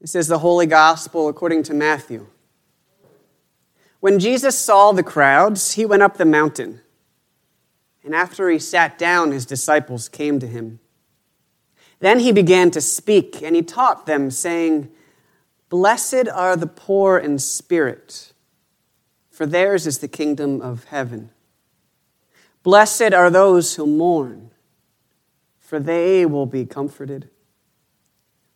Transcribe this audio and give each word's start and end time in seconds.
This 0.00 0.14
is 0.14 0.28
the 0.28 0.38
Holy 0.38 0.64
Gospel 0.64 1.28
according 1.28 1.62
to 1.64 1.74
Matthew. 1.74 2.26
When 4.00 4.18
Jesus 4.18 4.58
saw 4.58 4.92
the 4.92 5.02
crowds, 5.02 5.72
he 5.72 5.84
went 5.84 6.02
up 6.02 6.16
the 6.16 6.24
mountain. 6.24 6.80
And 8.02 8.14
after 8.14 8.48
he 8.48 8.58
sat 8.58 8.96
down, 8.96 9.30
his 9.30 9.44
disciples 9.44 10.08
came 10.08 10.40
to 10.40 10.46
him. 10.46 10.80
Then 11.98 12.20
he 12.20 12.32
began 12.32 12.70
to 12.70 12.80
speak, 12.80 13.42
and 13.42 13.54
he 13.54 13.60
taught 13.60 14.06
them, 14.06 14.30
saying, 14.30 14.90
Blessed 15.68 16.28
are 16.28 16.56
the 16.56 16.66
poor 16.66 17.18
in 17.18 17.38
spirit, 17.38 18.32
for 19.30 19.44
theirs 19.44 19.86
is 19.86 19.98
the 19.98 20.08
kingdom 20.08 20.62
of 20.62 20.84
heaven. 20.84 21.30
Blessed 22.62 23.12
are 23.12 23.28
those 23.28 23.74
who 23.74 23.86
mourn, 23.86 24.50
for 25.58 25.78
they 25.78 26.24
will 26.24 26.46
be 26.46 26.64
comforted. 26.64 27.28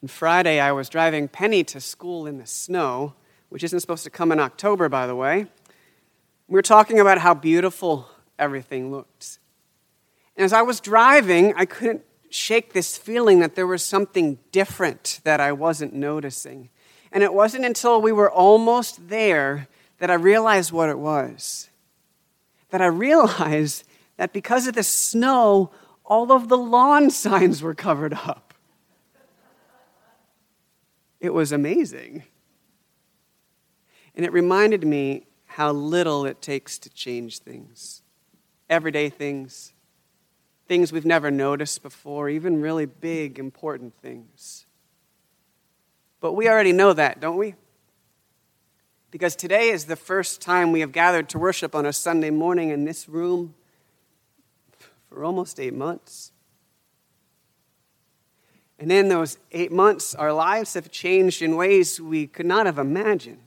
And 0.00 0.10
Friday, 0.10 0.60
I 0.60 0.72
was 0.72 0.88
driving 0.88 1.28
Penny 1.28 1.64
to 1.64 1.80
school 1.80 2.26
in 2.26 2.38
the 2.38 2.46
snow, 2.46 3.14
which 3.48 3.64
isn't 3.64 3.80
supposed 3.80 4.04
to 4.04 4.10
come 4.10 4.32
in 4.32 4.40
October, 4.40 4.88
by 4.88 5.06
the 5.06 5.16
way. 5.16 5.46
We 6.48 6.54
were 6.54 6.62
talking 6.62 7.00
about 7.00 7.18
how 7.18 7.34
beautiful 7.34 8.08
everything 8.38 8.90
looked. 8.90 9.38
And 10.36 10.44
as 10.44 10.52
I 10.52 10.62
was 10.62 10.80
driving, 10.80 11.54
I 11.56 11.64
couldn't 11.64 12.02
shake 12.28 12.72
this 12.72 12.96
feeling 12.98 13.40
that 13.40 13.54
there 13.54 13.66
was 13.66 13.82
something 13.82 14.38
different 14.52 15.20
that 15.24 15.40
I 15.40 15.52
wasn't 15.52 15.94
noticing. 15.94 16.68
And 17.10 17.22
it 17.22 17.32
wasn't 17.32 17.64
until 17.64 18.00
we 18.02 18.12
were 18.12 18.30
almost 18.30 19.08
there 19.08 19.68
that 19.98 20.10
I 20.10 20.14
realized 20.14 20.72
what 20.72 20.90
it 20.90 20.98
was. 20.98 21.70
That 22.70 22.82
I 22.82 22.86
realized 22.86 23.84
that 24.16 24.32
because 24.32 24.66
of 24.66 24.74
the 24.74 24.82
snow, 24.82 25.70
all 26.04 26.32
of 26.32 26.48
the 26.48 26.58
lawn 26.58 27.10
signs 27.10 27.62
were 27.62 27.74
covered 27.74 28.14
up. 28.14 28.45
It 31.20 31.32
was 31.32 31.52
amazing. 31.52 32.24
And 34.14 34.24
it 34.24 34.32
reminded 34.32 34.84
me 34.84 35.26
how 35.44 35.72
little 35.72 36.26
it 36.26 36.42
takes 36.42 36.78
to 36.78 36.90
change 36.90 37.38
things 37.38 38.02
everyday 38.68 39.08
things, 39.08 39.72
things 40.66 40.92
we've 40.92 41.06
never 41.06 41.30
noticed 41.30 41.82
before, 41.82 42.28
even 42.28 42.60
really 42.60 42.86
big, 42.86 43.38
important 43.38 43.94
things. 44.00 44.66
But 46.20 46.32
we 46.32 46.48
already 46.48 46.72
know 46.72 46.92
that, 46.92 47.20
don't 47.20 47.36
we? 47.36 47.54
Because 49.10 49.36
today 49.36 49.68
is 49.68 49.84
the 49.84 49.96
first 49.96 50.40
time 50.40 50.72
we 50.72 50.80
have 50.80 50.92
gathered 50.92 51.28
to 51.30 51.38
worship 51.38 51.74
on 51.74 51.86
a 51.86 51.92
Sunday 51.92 52.30
morning 52.30 52.70
in 52.70 52.84
this 52.84 53.08
room 53.08 53.54
for 55.08 55.24
almost 55.24 55.60
eight 55.60 55.74
months. 55.74 56.32
And 58.78 58.92
in 58.92 59.08
those 59.08 59.38
eight 59.52 59.72
months, 59.72 60.14
our 60.14 60.32
lives 60.32 60.74
have 60.74 60.90
changed 60.90 61.40
in 61.40 61.56
ways 61.56 62.00
we 62.00 62.26
could 62.26 62.46
not 62.46 62.66
have 62.66 62.78
imagined. 62.78 63.40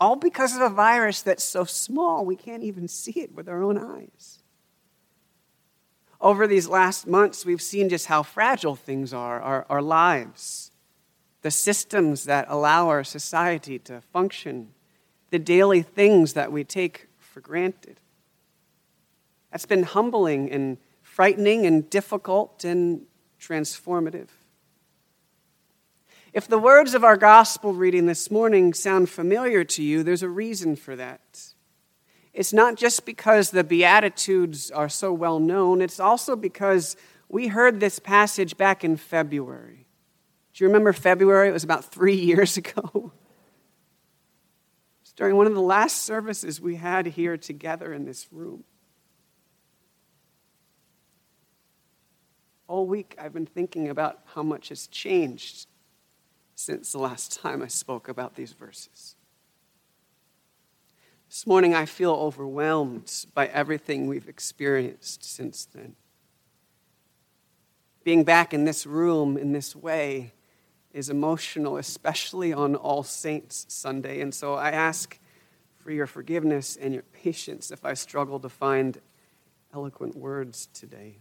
All 0.00 0.16
because 0.16 0.56
of 0.56 0.62
a 0.62 0.68
virus 0.68 1.22
that's 1.22 1.44
so 1.44 1.64
small 1.64 2.24
we 2.24 2.36
can't 2.36 2.62
even 2.62 2.88
see 2.88 3.20
it 3.20 3.34
with 3.34 3.48
our 3.48 3.62
own 3.62 3.78
eyes. 3.78 4.40
Over 6.20 6.46
these 6.46 6.68
last 6.68 7.06
months, 7.06 7.44
we've 7.44 7.62
seen 7.62 7.88
just 7.88 8.06
how 8.06 8.22
fragile 8.22 8.76
things 8.76 9.12
are 9.12 9.40
our, 9.40 9.66
our 9.68 9.82
lives, 9.82 10.70
the 11.42 11.50
systems 11.50 12.24
that 12.24 12.46
allow 12.48 12.88
our 12.88 13.04
society 13.04 13.78
to 13.80 14.00
function, 14.00 14.68
the 15.30 15.38
daily 15.38 15.82
things 15.82 16.32
that 16.32 16.52
we 16.52 16.64
take 16.64 17.08
for 17.18 17.40
granted. 17.40 18.00
That's 19.50 19.66
been 19.66 19.82
humbling 19.82 20.50
and 20.50 20.78
frightening 21.02 21.66
and 21.66 21.90
difficult 21.90 22.64
and 22.64 23.02
transformative. 23.40 24.28
If 26.32 26.48
the 26.48 26.58
words 26.58 26.94
of 26.94 27.04
our 27.04 27.18
gospel 27.18 27.74
reading 27.74 28.06
this 28.06 28.30
morning 28.30 28.72
sound 28.72 29.10
familiar 29.10 29.64
to 29.64 29.82
you, 29.82 30.02
there's 30.02 30.22
a 30.22 30.30
reason 30.30 30.76
for 30.76 30.96
that. 30.96 31.52
It's 32.32 32.54
not 32.54 32.76
just 32.76 33.04
because 33.04 33.50
the 33.50 33.62
Beatitudes 33.62 34.70
are 34.70 34.88
so 34.88 35.12
well 35.12 35.38
known, 35.38 35.82
it's 35.82 36.00
also 36.00 36.34
because 36.34 36.96
we 37.28 37.48
heard 37.48 37.80
this 37.80 37.98
passage 37.98 38.56
back 38.56 38.82
in 38.82 38.96
February. 38.96 39.86
Do 40.54 40.64
you 40.64 40.68
remember 40.68 40.94
February? 40.94 41.48
It 41.48 41.52
was 41.52 41.64
about 41.64 41.84
three 41.84 42.14
years 42.30 42.56
ago. 42.56 43.12
It's 45.02 45.12
during 45.12 45.36
one 45.36 45.46
of 45.46 45.54
the 45.54 45.60
last 45.60 46.02
services 46.02 46.62
we 46.62 46.76
had 46.76 47.04
here 47.04 47.36
together 47.36 47.92
in 47.92 48.06
this 48.06 48.28
room. 48.32 48.64
All 52.68 52.86
week 52.86 53.16
I've 53.20 53.34
been 53.34 53.44
thinking 53.44 53.90
about 53.90 54.20
how 54.34 54.42
much 54.42 54.70
has 54.70 54.86
changed 54.86 55.66
since 56.54 56.92
the 56.92 56.98
last 56.98 57.40
time 57.40 57.62
I 57.62 57.68
spoke 57.68 58.08
about 58.08 58.34
these 58.34 58.52
verses. 58.52 59.16
This 61.28 61.46
morning, 61.46 61.74
I 61.74 61.86
feel 61.86 62.12
overwhelmed 62.12 63.26
by 63.32 63.46
everything 63.46 64.06
we've 64.06 64.28
experienced 64.28 65.24
since 65.24 65.64
then. 65.64 65.96
Being 68.04 68.24
back 68.24 68.52
in 68.52 68.64
this 68.64 68.84
room 68.84 69.38
in 69.38 69.52
this 69.52 69.74
way 69.74 70.32
is 70.92 71.08
emotional, 71.08 71.78
especially 71.78 72.52
on 72.52 72.74
All 72.74 73.02
Saints 73.02 73.64
Sunday. 73.68 74.20
And 74.20 74.34
so 74.34 74.54
I 74.54 74.72
ask 74.72 75.18
for 75.78 75.90
your 75.90 76.06
forgiveness 76.06 76.76
and 76.76 76.92
your 76.92 77.02
patience 77.02 77.70
if 77.70 77.84
I 77.84 77.94
struggle 77.94 78.38
to 78.40 78.48
find 78.48 79.00
eloquent 79.72 80.16
words 80.16 80.68
today. 80.74 81.16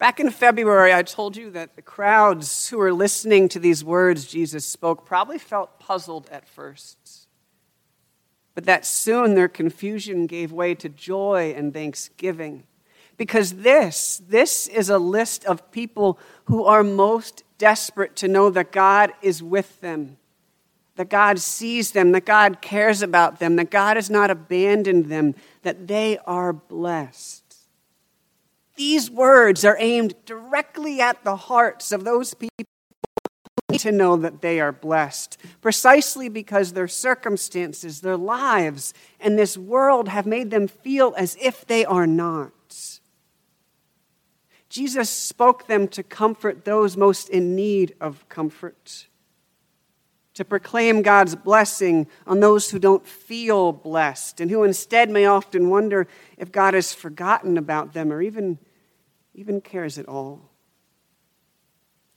Back 0.00 0.18
in 0.18 0.30
February, 0.30 0.94
I 0.94 1.02
told 1.02 1.36
you 1.36 1.50
that 1.50 1.76
the 1.76 1.82
crowds 1.82 2.70
who 2.70 2.78
were 2.78 2.90
listening 2.90 3.50
to 3.50 3.58
these 3.58 3.84
words 3.84 4.24
Jesus 4.24 4.64
spoke 4.64 5.04
probably 5.04 5.36
felt 5.36 5.78
puzzled 5.78 6.26
at 6.30 6.48
first, 6.48 7.28
but 8.54 8.64
that 8.64 8.86
soon 8.86 9.34
their 9.34 9.46
confusion 9.46 10.26
gave 10.26 10.52
way 10.52 10.74
to 10.76 10.88
joy 10.88 11.52
and 11.54 11.74
thanksgiving. 11.74 12.62
Because 13.18 13.56
this, 13.56 14.22
this 14.26 14.66
is 14.68 14.88
a 14.88 14.98
list 14.98 15.44
of 15.44 15.70
people 15.70 16.18
who 16.44 16.64
are 16.64 16.82
most 16.82 17.44
desperate 17.58 18.16
to 18.16 18.26
know 18.26 18.48
that 18.48 18.72
God 18.72 19.12
is 19.20 19.42
with 19.42 19.82
them, 19.82 20.16
that 20.96 21.10
God 21.10 21.38
sees 21.38 21.90
them, 21.90 22.12
that 22.12 22.24
God 22.24 22.62
cares 22.62 23.02
about 23.02 23.38
them, 23.38 23.56
that 23.56 23.70
God 23.70 23.98
has 23.98 24.08
not 24.08 24.30
abandoned 24.30 25.10
them, 25.10 25.34
that 25.60 25.88
they 25.88 26.16
are 26.24 26.54
blessed. 26.54 27.39
These 28.80 29.10
words 29.10 29.62
are 29.66 29.76
aimed 29.78 30.14
directly 30.24 31.02
at 31.02 31.22
the 31.22 31.36
hearts 31.36 31.92
of 31.92 32.02
those 32.02 32.32
people 32.32 32.64
to 33.76 33.92
know 33.92 34.16
that 34.16 34.40
they 34.40 34.58
are 34.58 34.72
blessed, 34.72 35.36
precisely 35.60 36.30
because 36.30 36.72
their 36.72 36.88
circumstances, 36.88 38.00
their 38.00 38.16
lives, 38.16 38.94
and 39.20 39.38
this 39.38 39.58
world 39.58 40.08
have 40.08 40.24
made 40.24 40.50
them 40.50 40.66
feel 40.66 41.12
as 41.18 41.36
if 41.42 41.66
they 41.66 41.84
are 41.84 42.06
not. 42.06 43.00
Jesus 44.70 45.10
spoke 45.10 45.66
them 45.66 45.86
to 45.88 46.02
comfort 46.02 46.64
those 46.64 46.96
most 46.96 47.28
in 47.28 47.54
need 47.54 47.94
of 48.00 48.26
comfort, 48.30 49.08
to 50.32 50.42
proclaim 50.42 51.02
God's 51.02 51.34
blessing 51.34 52.06
on 52.26 52.40
those 52.40 52.70
who 52.70 52.78
don't 52.78 53.06
feel 53.06 53.72
blessed 53.72 54.40
and 54.40 54.50
who 54.50 54.64
instead 54.64 55.10
may 55.10 55.26
often 55.26 55.68
wonder 55.68 56.08
if 56.38 56.50
God 56.50 56.72
has 56.72 56.94
forgotten 56.94 57.58
about 57.58 57.92
them 57.92 58.10
or 58.10 58.22
even 58.22 58.58
even 59.40 59.62
cares 59.62 59.96
at 59.96 60.06
all. 60.06 60.50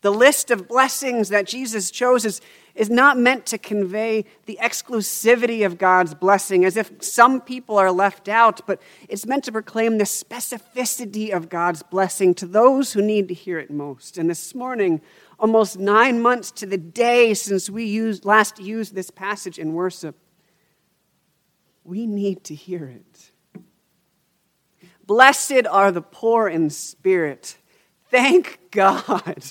The 0.01 0.11
list 0.11 0.51
of 0.51 0.67
blessings 0.67 1.29
that 1.29 1.47
Jesus 1.47 1.89
chose 1.89 2.25
is, 2.25 2.41
is 2.75 2.89
not 2.89 3.17
meant 3.17 3.45
to 3.45 3.57
convey 3.57 4.25
the 4.45 4.59
exclusivity 4.61 5.65
of 5.65 5.77
God's 5.77 6.13
blessing 6.13 6.65
as 6.65 6.75
if 6.75 6.91
some 7.01 7.39
people 7.39 7.77
are 7.77 7.93
left 7.93 8.27
out, 8.27 8.59
but 8.67 8.81
it's 9.07 9.25
meant 9.25 9.45
to 9.45 9.53
proclaim 9.53 9.97
the 9.97 10.03
specificity 10.03 11.33
of 11.33 11.47
God's 11.47 11.81
blessing 11.83 12.33
to 12.35 12.45
those 12.45 12.91
who 12.91 13.01
need 13.01 13.29
to 13.29 13.33
hear 13.33 13.57
it 13.57 13.71
most. 13.71 14.17
And 14.17 14.29
this 14.29 14.53
morning, 14.53 14.99
almost 15.39 15.79
nine 15.79 16.21
months 16.21 16.51
to 16.51 16.65
the 16.65 16.77
day 16.77 17.33
since 17.33 17.69
we 17.69 17.85
used, 17.85 18.25
last 18.25 18.59
used 18.59 18.93
this 18.93 19.09
passage 19.09 19.57
in 19.57 19.71
worship, 19.71 20.17
we 21.85 22.05
need 22.05 22.43
to 22.43 22.55
hear 22.55 22.83
it. 22.83 23.31
Blessed 25.05 25.67
are 25.69 25.91
the 25.91 26.01
poor 26.01 26.47
in 26.47 26.69
spirit. 26.69 27.57
Thank 28.09 28.59
God. 28.71 29.43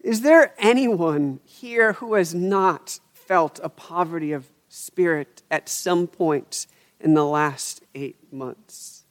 Is 0.00 0.20
there 0.20 0.54
anyone 0.58 1.40
here 1.44 1.94
who 1.94 2.14
has 2.14 2.34
not 2.34 3.00
felt 3.12 3.60
a 3.62 3.68
poverty 3.68 4.32
of 4.32 4.48
spirit 4.68 5.42
at 5.50 5.68
some 5.68 6.06
point 6.06 6.66
in 7.00 7.14
the 7.14 7.24
last 7.24 7.82
eight 7.94 8.32
months? 8.32 9.04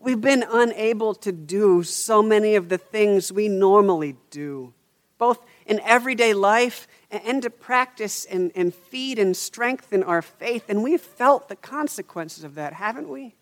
We've 0.00 0.20
been 0.20 0.44
unable 0.50 1.14
to 1.16 1.30
do 1.30 1.82
so 1.82 2.22
many 2.22 2.54
of 2.54 2.70
the 2.70 2.78
things 2.78 3.30
we 3.30 3.48
normally 3.48 4.16
do, 4.30 4.72
both 5.18 5.44
in 5.66 5.78
everyday 5.80 6.32
life 6.32 6.88
and 7.10 7.42
to 7.42 7.50
practice 7.50 8.24
and, 8.24 8.50
and 8.54 8.74
feed 8.74 9.18
and 9.18 9.36
strengthen 9.36 10.02
our 10.02 10.22
faith. 10.22 10.64
And 10.68 10.82
we've 10.82 11.00
felt 11.02 11.50
the 11.50 11.56
consequences 11.56 12.44
of 12.44 12.54
that, 12.54 12.72
haven't 12.72 13.10
we? 13.10 13.34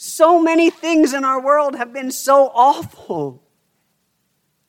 So 0.00 0.40
many 0.40 0.70
things 0.70 1.12
in 1.12 1.24
our 1.24 1.40
world 1.40 1.74
have 1.74 1.92
been 1.92 2.12
so 2.12 2.52
awful. 2.54 3.42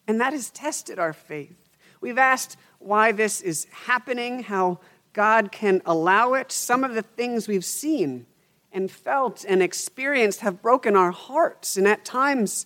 And 0.08 0.20
that 0.20 0.34
has 0.34 0.50
tested 0.50 0.98
our 0.98 1.14
faith. 1.14 1.70
We've 2.02 2.18
asked 2.18 2.58
why 2.80 3.12
this 3.12 3.40
is 3.40 3.68
happening, 3.86 4.42
how 4.42 4.80
God 5.14 5.52
can 5.52 5.84
allow 5.86 6.34
it. 6.34 6.52
Some 6.52 6.84
of 6.84 6.96
the 6.96 7.04
things 7.04 7.48
we've 7.48 7.64
seen 7.64 8.26
and 8.72 8.90
felt 8.90 9.46
and 9.48 9.62
experienced 9.62 10.40
have 10.40 10.64
broken 10.64 10.96
our 10.96 11.12
hearts 11.12 11.78
and 11.78 11.88
at 11.88 12.04
times 12.04 12.66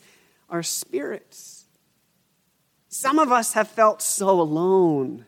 our 0.49 0.63
spirits. 0.63 1.65
Some 2.87 3.19
of 3.19 3.29
us 3.29 3.55
have 3.55 3.67
felt 3.67 4.01
so 4.01 4.39
alone, 4.39 5.25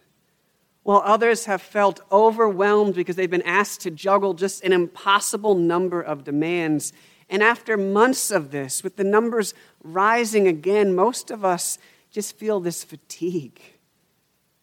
while 0.85 1.01
others 1.03 1.45
have 1.45 1.63
felt 1.63 1.99
overwhelmed 2.11 2.93
because 2.93 3.15
they've 3.15 3.27
been 3.27 3.41
asked 3.41 3.81
to 3.81 3.89
juggle 3.89 4.35
just 4.35 4.63
an 4.63 4.71
impossible 4.71 5.55
number 5.55 5.99
of 5.99 6.23
demands. 6.23 6.93
And 7.27 7.41
after 7.41 7.75
months 7.75 8.29
of 8.29 8.51
this, 8.51 8.83
with 8.83 8.95
the 8.95 9.03
numbers 9.03 9.55
rising 9.83 10.47
again, 10.47 10.93
most 10.93 11.31
of 11.31 11.43
us 11.43 11.79
just 12.11 12.37
feel 12.37 12.59
this 12.59 12.83
fatigue, 12.83 13.59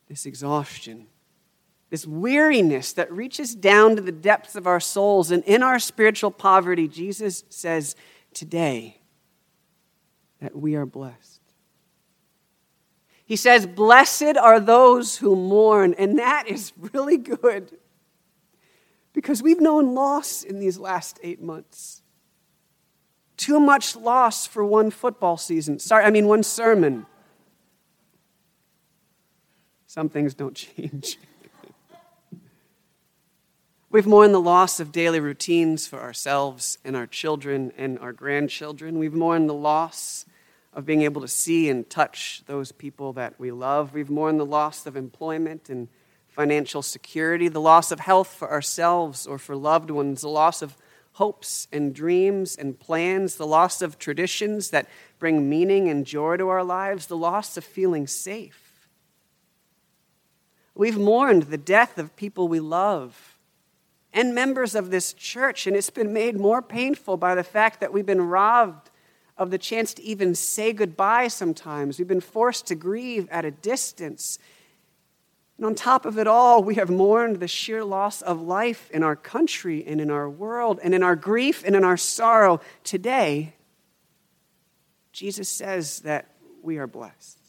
this 0.06 0.24
exhaustion, 0.24 1.08
this 1.90 2.06
weariness 2.06 2.92
that 2.92 3.10
reaches 3.10 3.56
down 3.56 3.96
to 3.96 4.00
the 4.00 4.12
depths 4.12 4.54
of 4.54 4.64
our 4.64 4.78
souls. 4.78 5.32
And 5.32 5.42
in 5.42 5.60
our 5.60 5.80
spiritual 5.80 6.30
poverty, 6.30 6.86
Jesus 6.86 7.42
says 7.48 7.96
today 8.32 9.00
that 10.40 10.54
we 10.54 10.76
are 10.76 10.86
blessed. 10.86 11.31
He 13.32 13.36
says, 13.36 13.64
Blessed 13.64 14.36
are 14.36 14.60
those 14.60 15.16
who 15.16 15.34
mourn. 15.34 15.94
And 15.94 16.18
that 16.18 16.46
is 16.48 16.74
really 16.92 17.16
good 17.16 17.78
because 19.14 19.42
we've 19.42 19.58
known 19.58 19.94
loss 19.94 20.42
in 20.42 20.60
these 20.60 20.76
last 20.76 21.18
eight 21.22 21.40
months. 21.40 22.02
Too 23.38 23.58
much 23.58 23.96
loss 23.96 24.46
for 24.46 24.62
one 24.62 24.90
football 24.90 25.38
season. 25.38 25.78
Sorry, 25.78 26.04
I 26.04 26.10
mean, 26.10 26.26
one 26.26 26.42
sermon. 26.42 27.06
Some 29.86 30.10
things 30.10 30.34
don't 30.34 30.54
change. 30.76 31.18
We've 33.88 34.06
mourned 34.06 34.34
the 34.34 34.40
loss 34.40 34.78
of 34.78 34.92
daily 34.92 35.20
routines 35.20 35.86
for 35.86 36.00
ourselves 36.00 36.76
and 36.84 36.94
our 36.94 37.06
children 37.06 37.72
and 37.78 37.98
our 37.98 38.12
grandchildren. 38.12 38.98
We've 38.98 39.14
mourned 39.14 39.48
the 39.48 39.54
loss 39.54 40.26
of 40.72 40.86
being 40.86 41.02
able 41.02 41.20
to 41.20 41.28
see 41.28 41.68
and 41.68 41.88
touch 41.88 42.42
those 42.46 42.72
people 42.72 43.12
that 43.14 43.38
we 43.38 43.50
love. 43.50 43.92
We've 43.92 44.10
mourned 44.10 44.40
the 44.40 44.46
loss 44.46 44.86
of 44.86 44.96
employment 44.96 45.68
and 45.68 45.88
financial 46.28 46.82
security, 46.82 47.48
the 47.48 47.60
loss 47.60 47.92
of 47.92 48.00
health 48.00 48.28
for 48.28 48.50
ourselves 48.50 49.26
or 49.26 49.38
for 49.38 49.54
loved 49.54 49.90
ones, 49.90 50.22
the 50.22 50.28
loss 50.28 50.62
of 50.62 50.76
hopes 51.12 51.68
and 51.70 51.94
dreams 51.94 52.56
and 52.56 52.78
plans, 52.78 53.36
the 53.36 53.46
loss 53.46 53.82
of 53.82 53.98
traditions 53.98 54.70
that 54.70 54.88
bring 55.18 55.48
meaning 55.48 55.88
and 55.88 56.06
joy 56.06 56.38
to 56.38 56.48
our 56.48 56.64
lives, 56.64 57.06
the 57.06 57.16
loss 57.16 57.58
of 57.58 57.64
feeling 57.64 58.06
safe. 58.06 58.88
We've 60.74 60.98
mourned 60.98 61.44
the 61.44 61.58
death 61.58 61.98
of 61.98 62.16
people 62.16 62.48
we 62.48 62.60
love 62.60 63.38
and 64.14 64.34
members 64.34 64.74
of 64.74 64.90
this 64.90 65.12
church, 65.12 65.66
and 65.66 65.76
it's 65.76 65.90
been 65.90 66.12
made 66.14 66.36
more 66.38 66.62
painful 66.62 67.18
by 67.18 67.34
the 67.34 67.44
fact 67.44 67.80
that 67.80 67.92
we've 67.92 68.06
been 68.06 68.28
robbed 68.28 68.90
of 69.36 69.50
the 69.50 69.58
chance 69.58 69.94
to 69.94 70.02
even 70.02 70.34
say 70.34 70.72
goodbye 70.72 71.28
sometimes. 71.28 71.98
We've 71.98 72.08
been 72.08 72.20
forced 72.20 72.66
to 72.66 72.74
grieve 72.74 73.28
at 73.30 73.44
a 73.44 73.50
distance. 73.50 74.38
And 75.56 75.66
on 75.66 75.74
top 75.74 76.04
of 76.06 76.18
it 76.18 76.26
all, 76.26 76.62
we 76.62 76.74
have 76.76 76.90
mourned 76.90 77.40
the 77.40 77.48
sheer 77.48 77.84
loss 77.84 78.22
of 78.22 78.40
life 78.40 78.90
in 78.90 79.02
our 79.02 79.16
country 79.16 79.84
and 79.86 80.00
in 80.00 80.10
our 80.10 80.28
world, 80.28 80.80
and 80.82 80.94
in 80.94 81.02
our 81.02 81.16
grief 81.16 81.62
and 81.64 81.76
in 81.76 81.84
our 81.84 81.96
sorrow. 81.96 82.60
Today, 82.84 83.54
Jesus 85.12 85.48
says 85.48 86.00
that 86.00 86.28
we 86.62 86.78
are 86.78 86.86
blessed. 86.86 87.41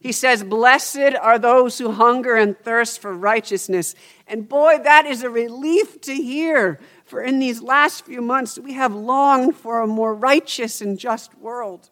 He 0.00 0.12
says, 0.12 0.44
Blessed 0.44 1.16
are 1.20 1.38
those 1.38 1.78
who 1.78 1.90
hunger 1.90 2.36
and 2.36 2.56
thirst 2.56 3.00
for 3.00 3.12
righteousness. 3.12 3.94
And 4.26 4.48
boy, 4.48 4.78
that 4.84 5.06
is 5.06 5.22
a 5.22 5.30
relief 5.30 6.00
to 6.02 6.14
hear. 6.14 6.78
For 7.04 7.22
in 7.22 7.38
these 7.38 7.62
last 7.62 8.04
few 8.04 8.22
months, 8.22 8.58
we 8.58 8.74
have 8.74 8.94
longed 8.94 9.56
for 9.56 9.80
a 9.80 9.86
more 9.86 10.14
righteous 10.14 10.80
and 10.80 10.98
just 10.98 11.36
world. 11.38 11.90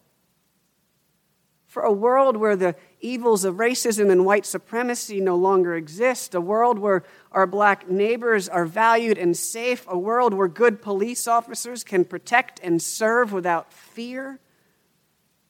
For 1.66 1.82
a 1.82 1.92
world 1.92 2.36
where 2.36 2.56
the 2.56 2.76
evils 3.00 3.44
of 3.44 3.56
racism 3.56 4.10
and 4.10 4.24
white 4.24 4.46
supremacy 4.46 5.20
no 5.20 5.36
longer 5.36 5.74
exist, 5.74 6.34
a 6.34 6.40
world 6.40 6.78
where 6.78 7.02
our 7.32 7.46
black 7.46 7.90
neighbors 7.90 8.48
are 8.48 8.64
valued 8.64 9.18
and 9.18 9.36
safe, 9.36 9.84
a 9.88 9.98
world 9.98 10.32
where 10.32 10.48
good 10.48 10.80
police 10.80 11.26
officers 11.26 11.82
can 11.84 12.04
protect 12.04 12.60
and 12.62 12.80
serve 12.80 13.32
without 13.32 13.72
fear 13.72 14.38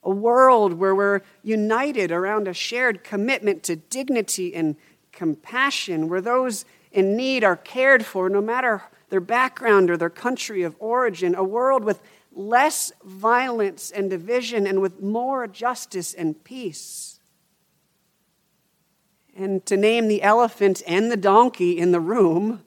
a 0.06 0.10
world 0.10 0.74
where 0.74 0.94
we're 0.94 1.20
united 1.42 2.12
around 2.12 2.46
a 2.46 2.54
shared 2.54 3.02
commitment 3.02 3.64
to 3.64 3.74
dignity 3.74 4.54
and 4.54 4.76
compassion, 5.10 6.08
where 6.08 6.20
those 6.20 6.64
in 6.92 7.16
need 7.16 7.42
are 7.42 7.56
cared 7.56 8.06
for 8.06 8.30
no 8.30 8.40
matter 8.40 8.84
their 9.10 9.20
background 9.20 9.90
or 9.90 9.96
their 9.96 10.08
country 10.08 10.62
of 10.62 10.76
origin, 10.78 11.34
a 11.34 11.42
world 11.42 11.82
with 11.82 12.00
less 12.32 12.92
violence 13.04 13.90
and 13.90 14.08
division 14.08 14.64
and 14.64 14.80
with 14.80 15.02
more 15.02 15.48
justice 15.48 16.14
and 16.14 16.44
peace. 16.44 17.18
And 19.34 19.66
to 19.66 19.76
name 19.76 20.06
the 20.06 20.22
elephant 20.22 20.82
and 20.86 21.10
the 21.10 21.16
donkey 21.16 21.78
in 21.78 21.90
the 21.90 22.00
room, 22.00 22.62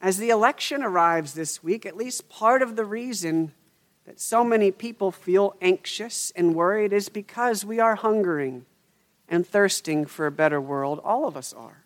as 0.00 0.18
the 0.18 0.30
election 0.30 0.84
arrives 0.84 1.34
this 1.34 1.64
week, 1.64 1.84
at 1.84 1.96
least 1.96 2.28
part 2.28 2.62
of 2.62 2.76
the 2.76 2.84
reason 2.84 3.54
that 4.10 4.18
so 4.18 4.42
many 4.42 4.72
people 4.72 5.12
feel 5.12 5.54
anxious 5.60 6.32
and 6.34 6.52
worried 6.52 6.92
is 6.92 7.08
because 7.08 7.64
we 7.64 7.78
are 7.78 7.94
hungering 7.94 8.66
and 9.28 9.46
thirsting 9.46 10.04
for 10.04 10.26
a 10.26 10.32
better 10.32 10.60
world. 10.60 11.00
All 11.04 11.28
of 11.28 11.36
us 11.36 11.52
are. 11.52 11.84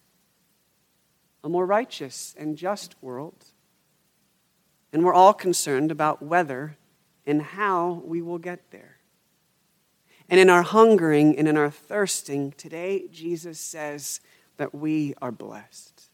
A 1.45 1.51
more 1.51 1.67
righteous 1.67 2.35
and 2.39 2.57
just 2.57 2.95
world. 3.03 3.45
And 4.91 5.05
we're 5.05 5.13
all 5.13 5.35
concerned 5.35 5.91
about 5.91 6.23
whether 6.23 6.79
and 7.27 7.43
how 7.43 8.03
we 8.07 8.23
will 8.23 8.39
get 8.39 8.71
there. 8.71 8.97
And 10.31 10.41
in 10.41 10.49
our 10.49 10.63
hungering 10.63 11.37
and 11.37 11.47
in 11.47 11.59
our 11.59 11.69
thirsting, 11.69 12.53
today 12.53 13.05
Jesus 13.13 13.61
says 13.61 14.23
that 14.57 14.75
we 14.75 15.13
are 15.21 15.31
blessed. 15.31 16.05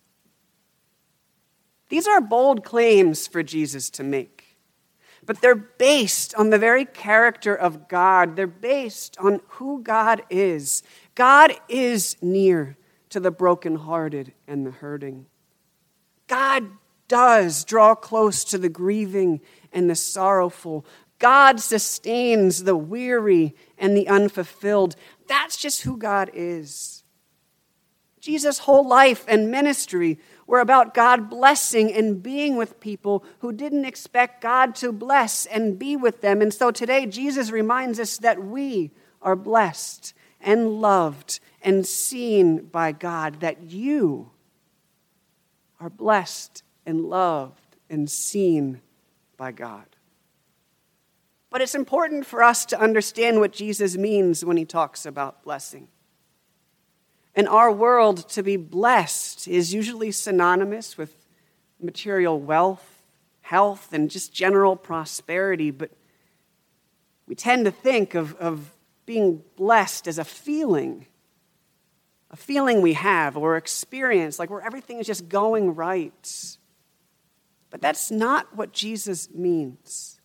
These 1.88 2.09
are 2.09 2.21
bold 2.21 2.64
claims 2.64 3.29
for 3.29 3.45
Jesus 3.45 3.90
to 3.90 4.02
make 4.02 4.39
but 5.26 5.40
they're 5.40 5.54
based 5.54 6.34
on 6.34 6.50
the 6.50 6.58
very 6.58 6.84
character 6.84 7.54
of 7.54 7.88
God. 7.88 8.36
They're 8.36 8.46
based 8.46 9.16
on 9.18 9.40
who 9.48 9.82
God 9.82 10.22
is. 10.30 10.82
God 11.14 11.52
is 11.68 12.16
near 12.22 12.76
to 13.10 13.20
the 13.20 13.30
brokenhearted 13.30 14.32
and 14.46 14.66
the 14.66 14.70
hurting. 14.70 15.26
God 16.26 16.70
does 17.08 17.64
draw 17.64 17.94
close 17.94 18.44
to 18.44 18.58
the 18.58 18.68
grieving 18.68 19.40
and 19.72 19.90
the 19.90 19.96
sorrowful. 19.96 20.86
God 21.18 21.60
sustains 21.60 22.64
the 22.64 22.76
weary 22.76 23.54
and 23.76 23.96
the 23.96 24.08
unfulfilled. 24.08 24.96
That's 25.26 25.56
just 25.56 25.82
who 25.82 25.96
God 25.96 26.30
is. 26.32 27.04
Jesus' 28.20 28.60
whole 28.60 28.86
life 28.86 29.24
and 29.28 29.50
ministry 29.50 30.18
were 30.50 30.59
about 30.59 30.95
God 30.95 31.30
blessing 31.30 31.92
and 31.95 32.21
being 32.21 32.57
with 32.57 32.80
people 32.80 33.25
who 33.38 33.52
didn't 33.52 33.85
expect 33.85 34.42
God 34.42 34.75
to 34.75 34.90
bless 34.90 35.47
and 35.47 35.78
be 35.78 35.95
with 35.95 36.23
them. 36.23 36.42
And 36.42 36.52
so 36.52 36.73
today, 36.73 37.07
Jesus 37.07 37.52
reminds 37.52 38.00
us 38.00 38.19
that 38.19 38.42
we 38.42 38.90
are 39.23 39.37
blessed 39.37 40.12
and 40.40 40.80
loved 40.80 41.38
and 41.62 41.87
seen 41.87 42.64
by 42.64 42.90
God, 42.90 43.38
that 43.38 43.71
you 43.71 44.33
are 45.78 45.88
blessed 45.88 46.64
and 46.85 47.04
loved 47.04 47.76
and 47.88 48.11
seen 48.11 48.80
by 49.37 49.52
God. 49.52 49.87
But 51.50 51.61
it's 51.61 51.76
important 51.76 52.26
for 52.26 52.42
us 52.42 52.64
to 52.66 52.80
understand 52.80 53.38
what 53.38 53.52
Jesus 53.52 53.97
means 53.97 54.45
when 54.45 54.57
he 54.57 54.64
talks 54.64 55.07
about 55.07 55.45
blessing. 55.45 55.87
In 57.34 57.46
our 57.46 57.70
world, 57.70 58.28
to 58.30 58.42
be 58.42 58.56
blessed 58.56 59.46
is 59.46 59.72
usually 59.72 60.10
synonymous 60.10 60.99
with 60.99 61.14
material 61.80 62.40
wealth, 62.40 63.02
health, 63.42 63.92
and 63.92 64.10
just 64.10 64.32
general 64.32 64.76
prosperity, 64.76 65.70
but 65.70 65.90
we 67.26 67.34
tend 67.34 67.64
to 67.64 67.70
think 67.70 68.14
of, 68.14 68.34
of 68.37 68.72
being 69.06 69.42
blessed 69.56 70.08
as 70.08 70.18
a 70.18 70.25
feeling, 70.25 71.06
a 72.30 72.37
feeling 72.37 72.82
we 72.82 72.92
have 72.94 73.37
or 73.37 73.56
experience, 73.56 74.38
like 74.38 74.50
where 74.50 74.60
everything 74.60 74.99
is 74.99 75.06
just 75.06 75.28
going 75.28 75.75
right. 75.75 76.56
But 77.70 77.80
that's 77.80 78.10
not 78.10 78.56
what 78.56 78.72
Jesus 78.72 79.30
means. 79.32 80.19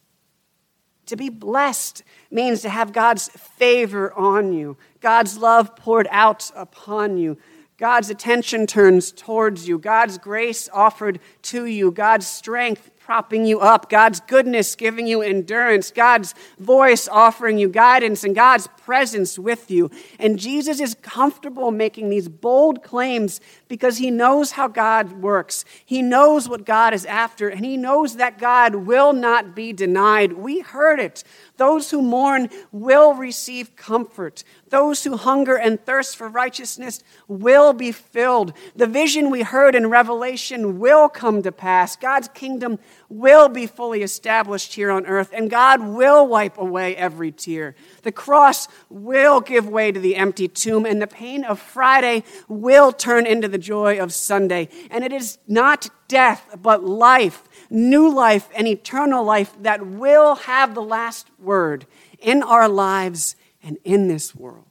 To 1.08 1.16
be 1.16 1.30
blessed 1.30 2.04
means 2.32 2.62
to 2.62 2.70
have 2.70 2.94
God's 2.94 3.28
favor 3.30 4.14
on 4.14 4.54
you, 4.54 4.78
God's 5.02 5.38
love 5.38 5.76
poured 5.76 6.08
out 6.10 6.52
upon 6.56 7.18
you, 7.18 7.38
God's 7.78 8.10
attention 8.10 8.66
turns 8.66 9.12
towards 9.12 9.68
you, 9.68 9.78
God's 9.78 10.18
grace 10.18 10.70
offered 10.72 11.20
to 11.44 11.66
you, 11.66 11.92
God's 11.92 12.26
strength 12.28 12.90
propping 13.06 13.46
you 13.46 13.60
up, 13.60 13.88
God's 13.88 14.20
goodness 14.20 14.76
giving 14.76 15.06
you 15.06 15.22
endurance, 15.22 15.92
God's 15.92 16.34
voice 16.58 17.08
offering 17.08 17.60
you 17.60 17.70
guidance, 17.70 18.24
and 18.24 18.34
God's 18.34 18.68
presence 18.78 19.38
with 19.38 19.70
you. 19.70 19.92
And 20.18 20.40
Jesus 20.40 20.80
is 20.80 20.96
comfortable 21.04 21.70
making 21.70 22.10
these 22.10 22.28
bold 22.28 22.82
claims 22.82 23.40
because 23.68 24.00
he 24.00 24.10
knows 24.10 24.54
how 24.54 24.68
God 24.68 25.12
works. 25.22 25.66
He 25.86 26.02
knows 26.02 26.50
what 26.50 26.66
God 26.66 26.96
is 26.96 27.06
after, 27.06 27.48
and 27.48 27.64
he 27.64 27.78
knows 27.78 28.16
that 28.16 28.40
God 28.40 28.74
will 28.74 29.14
not 29.14 29.56
be 29.56 29.72
denied. 29.72 30.34
We 30.34 30.62
heard 30.62 31.00
it. 31.00 31.24
Those 31.58 31.92
who 31.92 32.02
mourn 32.02 32.50
will 32.72 33.14
receive 33.14 33.76
comfort. 33.76 34.44
Those 34.70 35.04
who 35.04 35.16
hunger 35.16 35.56
and 35.56 35.84
thirst 35.86 36.18
for 36.18 36.28
righteousness 36.28 37.04
will 37.28 37.72
be 37.72 37.92
filled. 37.92 38.54
The 38.76 38.88
vision 38.88 39.30
we 39.30 39.44
heard 39.44 39.76
in 39.76 39.90
Revelation 39.90 40.80
will 40.80 41.08
come 41.08 41.44
to 41.44 41.52
pass. 41.52 41.96
God's 41.96 42.28
kingdom 42.30 42.80
will 43.10 43.50
be 43.50 43.68
fully 43.68 44.02
established 44.02 44.74
here 44.74 44.92
on 44.92 45.06
earth, 45.06 45.32
and 45.34 45.50
God 45.50 45.82
will 45.82 46.28
wipe 46.28 46.58
away 46.58 46.96
every 46.96 47.32
tear. 47.32 47.76
The 48.04 48.12
cross 48.12 48.68
will 48.90 49.42
give 49.42 49.68
way 49.68 49.92
to 49.92 50.00
the 50.00 50.16
empty 50.16 50.48
tomb, 50.48 50.86
and 50.86 51.02
the 51.02 51.08
pain 51.08 51.44
of 51.44 51.60
Friday 51.60 52.24
will 52.48 52.92
turn 52.92 53.26
into 53.26 53.48
the 53.48 53.58
joy 53.58 54.00
of 54.00 54.14
Sunday. 54.14 54.70
And 54.90 55.04
it 55.04 55.14
is 55.14 55.38
not 55.48 55.90
death, 56.08 56.58
but 56.62 56.84
life, 56.84 57.44
new 57.70 58.14
life, 58.14 58.50
and 58.56 58.68
eternal 58.68 59.24
life 59.24 59.56
that 59.62 59.86
will 59.86 60.36
have 60.36 60.76
the 60.76 60.82
last 60.82 61.30
word 61.40 61.86
in 62.20 62.44
our 62.44 62.68
lives 62.68 63.36
and 63.64 63.78
in 63.84 64.08
this 64.08 64.36
world. 64.36 64.66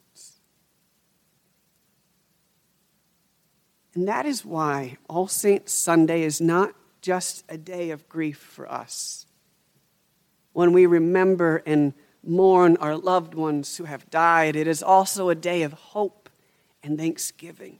And 3.94 4.08
that 4.08 4.26
is 4.26 4.44
why 4.44 4.96
All 5.08 5.28
Saints 5.28 5.72
Sunday 5.72 6.22
is 6.22 6.40
not 6.40 6.74
just 7.04 7.44
a 7.50 7.58
day 7.58 7.90
of 7.90 8.08
grief 8.08 8.38
for 8.38 8.70
us. 8.70 9.26
When 10.54 10.72
we 10.72 10.86
remember 10.86 11.62
and 11.66 11.92
mourn 12.24 12.78
our 12.78 12.96
loved 12.96 13.34
ones 13.34 13.76
who 13.76 13.84
have 13.84 14.08
died, 14.08 14.56
it 14.56 14.66
is 14.66 14.82
also 14.82 15.28
a 15.28 15.34
day 15.34 15.64
of 15.64 15.74
hope 15.74 16.30
and 16.82 16.98
thanksgiving. 16.98 17.78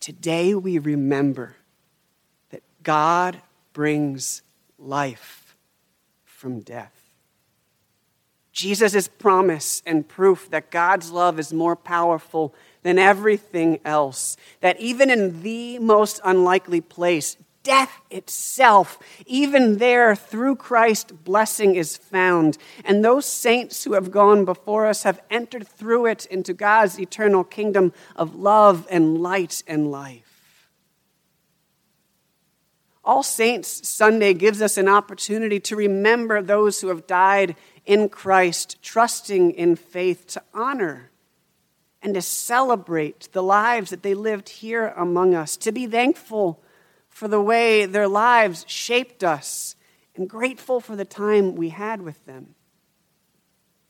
Today 0.00 0.54
we 0.54 0.78
remember 0.78 1.56
that 2.48 2.62
God 2.82 3.42
brings 3.74 4.40
life 4.78 5.54
from 6.24 6.60
death. 6.60 6.96
Jesus' 8.52 8.94
is 8.94 9.08
promise 9.08 9.82
and 9.84 10.08
proof 10.08 10.48
that 10.48 10.70
God's 10.70 11.10
love 11.10 11.38
is 11.38 11.52
more 11.52 11.76
powerful 11.76 12.54
than 12.82 12.98
everything 12.98 13.80
else, 13.84 14.38
that 14.60 14.80
even 14.80 15.10
in 15.10 15.42
the 15.42 15.78
most 15.78 16.22
unlikely 16.24 16.80
place, 16.80 17.36
death 17.62 18.00
itself, 18.10 18.98
even 19.26 19.78
there, 19.78 20.14
through 20.14 20.56
Christ, 20.56 21.24
blessing 21.24 21.74
is 21.74 21.96
found. 21.96 22.58
And 22.84 23.04
those 23.04 23.26
saints 23.26 23.84
who 23.84 23.92
have 23.94 24.10
gone 24.10 24.44
before 24.44 24.86
us 24.86 25.02
have 25.02 25.20
entered 25.30 25.66
through 25.66 26.06
it 26.06 26.26
into 26.26 26.54
God's 26.54 26.98
eternal 26.98 27.44
kingdom 27.44 27.92
of 28.16 28.34
love 28.34 28.86
and 28.90 29.18
light 29.18 29.62
and 29.66 29.90
life. 29.90 30.30
All 33.02 33.22
Saints 33.22 33.88
Sunday 33.88 34.34
gives 34.34 34.60
us 34.60 34.76
an 34.76 34.88
opportunity 34.88 35.58
to 35.60 35.76
remember 35.76 36.42
those 36.42 36.80
who 36.80 36.88
have 36.88 37.06
died 37.06 37.56
in 37.86 38.08
Christ, 38.08 38.80
trusting 38.82 39.52
in 39.52 39.74
faith, 39.74 40.26
to 40.28 40.42
honor 40.52 41.10
and 42.02 42.14
to 42.14 42.22
celebrate 42.22 43.28
the 43.32 43.42
lives 43.42 43.90
that 43.90 44.02
they 44.02 44.14
lived 44.14 44.48
here 44.48 44.88
among 44.96 45.34
us, 45.34 45.56
to 45.56 45.72
be 45.72 45.86
thankful 45.86 46.62
for 47.10 47.28
the 47.28 47.40
way 47.40 47.84
their 47.84 48.08
lives 48.08 48.64
shaped 48.66 49.22
us 49.22 49.76
and 50.16 50.28
grateful 50.28 50.80
for 50.80 50.96
the 50.96 51.04
time 51.04 51.54
we 51.54 51.68
had 51.68 52.00
with 52.00 52.24
them. 52.24 52.54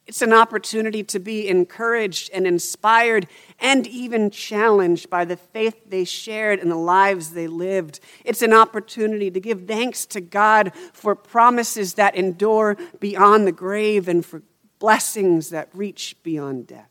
It's 0.07 0.23
an 0.23 0.33
opportunity 0.33 1.05
to 1.05 1.21
be 1.21 1.47
encouraged 1.47 2.31
and 2.35 2.45
inspired 2.45 3.29
and 3.61 3.87
even 3.87 4.31
challenged 4.31 5.09
by 5.09 5.25
the 5.25 5.37
faith 5.37 5.89
they 5.89 6.05
shared 6.05 6.59
and 6.59 6.69
the 6.69 6.75
lives 6.75 7.31
they 7.31 7.47
lived. 7.47 8.01
It's 8.25 8.43
an 8.43 8.53
opportunity 8.53 9.31
to 9.31 9.39
give 9.39 9.69
thanks 9.69 10.07
to 10.07 10.21
God 10.21 10.73
for 10.93 11.15
promises 11.15 11.95
that 11.95 12.17
endure 12.17 12.77
beyond 12.99 13.47
the 13.47 13.53
grave 13.53 14.09
and 14.09 14.27
for 14.27 14.43
blessings 14.81 15.51
that 15.51 15.69
reach 15.73 16.17
beyond 16.25 16.67
death. 16.67 16.91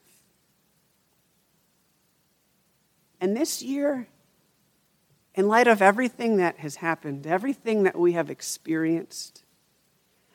And 3.19 3.35
this 3.35 3.61
year, 3.61 4.07
in 5.35 5.47
light 5.47 5.67
of 5.67 5.81
everything 5.81 6.37
that 6.37 6.59
has 6.59 6.77
happened, 6.77 7.27
everything 7.27 7.83
that 7.83 7.97
we 7.97 8.13
have 8.13 8.29
experienced, 8.29 9.43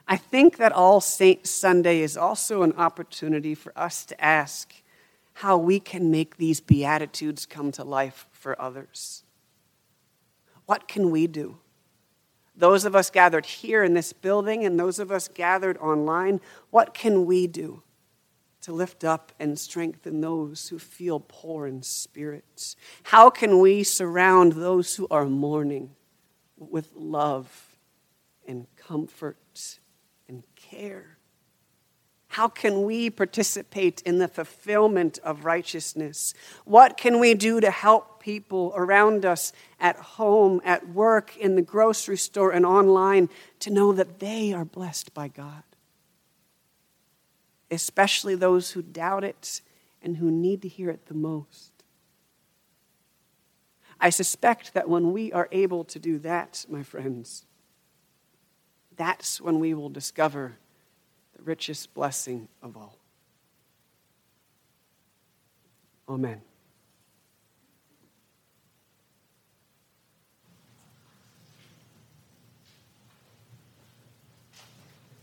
I 0.06 0.16
think 0.16 0.58
that 0.58 0.72
All 0.72 1.00
Saints 1.00 1.50
Sunday 1.50 2.00
is 2.00 2.16
also 2.16 2.62
an 2.62 2.74
opportunity 2.74 3.54
for 3.54 3.72
us 3.76 4.04
to 4.06 4.24
ask 4.24 4.72
how 5.34 5.56
we 5.56 5.80
can 5.80 6.10
make 6.10 6.36
these 6.36 6.60
Beatitudes 6.60 7.46
come 7.46 7.72
to 7.72 7.84
life 7.84 8.26
for 8.30 8.60
others. 8.60 9.24
What 10.66 10.88
can 10.88 11.10
we 11.10 11.26
do? 11.26 11.58
Those 12.56 12.84
of 12.84 12.94
us 12.94 13.10
gathered 13.10 13.46
here 13.46 13.82
in 13.82 13.94
this 13.94 14.12
building 14.12 14.64
and 14.64 14.78
those 14.78 14.98
of 14.98 15.10
us 15.10 15.26
gathered 15.26 15.76
online, 15.78 16.40
what 16.70 16.94
can 16.94 17.26
we 17.26 17.46
do 17.46 17.82
to 18.64 18.72
lift 18.72 19.04
up 19.04 19.30
and 19.38 19.58
strengthen 19.58 20.22
those 20.22 20.68
who 20.68 20.78
feel 20.78 21.22
poor 21.26 21.66
in 21.66 21.82
spirit? 21.82 22.74
How 23.02 23.28
can 23.28 23.58
we 23.58 23.82
surround 23.82 24.52
those 24.52 24.96
who 24.96 25.06
are 25.10 25.26
mourning 25.26 25.90
with 26.56 26.90
love 26.94 27.76
and 28.48 28.66
comfort 28.76 29.78
and 30.28 30.42
care? 30.56 31.18
How 32.28 32.48
can 32.48 32.84
we 32.84 33.10
participate 33.10 34.00
in 34.02 34.18
the 34.18 34.28
fulfillment 34.28 35.18
of 35.22 35.44
righteousness? 35.44 36.32
What 36.64 36.96
can 36.96 37.20
we 37.20 37.34
do 37.34 37.60
to 37.60 37.70
help 37.70 38.20
people 38.20 38.72
around 38.74 39.26
us 39.26 39.52
at 39.78 39.96
home, 39.96 40.62
at 40.64 40.88
work, 40.88 41.36
in 41.36 41.54
the 41.54 41.62
grocery 41.62 42.16
store, 42.16 42.50
and 42.50 42.64
online 42.64 43.28
to 43.60 43.70
know 43.70 43.92
that 43.92 44.20
they 44.20 44.54
are 44.54 44.64
blessed 44.64 45.12
by 45.12 45.28
God? 45.28 45.62
Especially 47.70 48.34
those 48.34 48.72
who 48.72 48.82
doubt 48.82 49.24
it 49.24 49.60
and 50.02 50.18
who 50.18 50.30
need 50.30 50.62
to 50.62 50.68
hear 50.68 50.90
it 50.90 51.06
the 51.06 51.14
most. 51.14 51.72
I 54.00 54.10
suspect 54.10 54.74
that 54.74 54.88
when 54.88 55.12
we 55.12 55.32
are 55.32 55.48
able 55.50 55.84
to 55.84 55.98
do 55.98 56.18
that, 56.20 56.66
my 56.68 56.82
friends, 56.82 57.46
that's 58.96 59.40
when 59.40 59.60
we 59.60 59.74
will 59.74 59.88
discover 59.88 60.56
the 61.36 61.42
richest 61.42 61.94
blessing 61.94 62.48
of 62.62 62.76
all. 62.76 62.98
Amen. 66.08 66.42